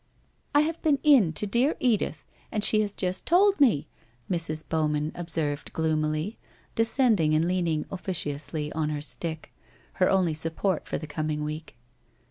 [0.55, 3.87] 'I have been in to dear Edith, and she has just told me,'
[4.31, 4.67] Mrs.
[4.67, 6.39] Bowman observed gloomily,
[6.73, 9.53] descending and lean ing officiously on her stick—
[10.01, 11.77] her only support for the com ing week.